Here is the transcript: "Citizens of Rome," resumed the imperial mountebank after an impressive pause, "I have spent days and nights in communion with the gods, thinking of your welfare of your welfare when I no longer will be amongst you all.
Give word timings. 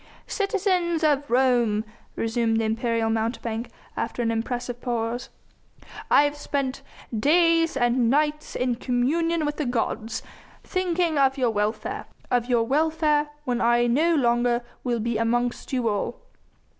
"Citizens 0.25 1.03
of 1.03 1.29
Rome," 1.29 1.85
resumed 2.15 2.59
the 2.59 2.63
imperial 2.65 3.11
mountebank 3.11 3.69
after 3.95 4.23
an 4.23 4.31
impressive 4.31 4.81
pause, 4.81 5.29
"I 6.09 6.23
have 6.23 6.35
spent 6.35 6.81
days 7.15 7.77
and 7.77 8.09
nights 8.09 8.55
in 8.55 8.77
communion 8.77 9.45
with 9.45 9.57
the 9.57 9.65
gods, 9.67 10.23
thinking 10.63 11.19
of 11.19 11.37
your 11.37 11.51
welfare 11.51 12.07
of 12.31 12.47
your 12.47 12.63
welfare 12.63 13.29
when 13.45 13.61
I 13.61 13.85
no 13.85 14.15
longer 14.15 14.63
will 14.83 14.99
be 14.99 15.19
amongst 15.19 15.71
you 15.71 15.87
all. 15.87 16.19